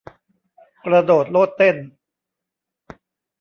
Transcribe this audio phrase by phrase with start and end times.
[0.85, 1.77] กระโดดโลดเต้น